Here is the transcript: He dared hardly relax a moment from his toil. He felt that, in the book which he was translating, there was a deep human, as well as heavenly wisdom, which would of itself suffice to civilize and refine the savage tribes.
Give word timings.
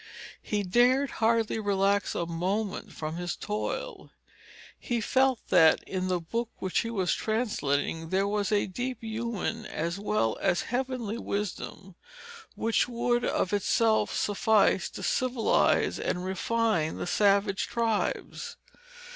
He 0.41 0.63
dared 0.63 1.11
hardly 1.21 1.59
relax 1.59 2.15
a 2.15 2.25
moment 2.25 2.91
from 2.91 3.17
his 3.17 3.35
toil. 3.35 4.09
He 4.79 4.99
felt 4.99 5.39
that, 5.49 5.83
in 5.83 6.07
the 6.07 6.19
book 6.19 6.49
which 6.57 6.79
he 6.79 6.89
was 6.89 7.13
translating, 7.13 8.09
there 8.09 8.27
was 8.27 8.51
a 8.51 8.65
deep 8.65 9.01
human, 9.03 9.67
as 9.67 9.99
well 9.99 10.39
as 10.41 10.63
heavenly 10.63 11.19
wisdom, 11.19 11.93
which 12.55 12.87
would 12.89 13.23
of 13.23 13.53
itself 13.53 14.15
suffice 14.15 14.89
to 14.89 15.03
civilize 15.03 15.99
and 15.99 16.25
refine 16.25 16.97
the 16.97 17.05
savage 17.05 17.67
tribes. 17.67 18.57